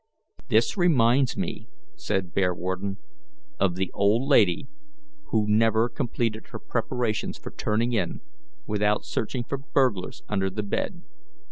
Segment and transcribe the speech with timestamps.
[0.49, 2.97] "This reminds me," said Bearwarden,
[3.59, 4.67] "of the old lady
[5.25, 8.19] who never completed her preparations for turning in
[8.65, 11.03] without searching for burglars under the bed.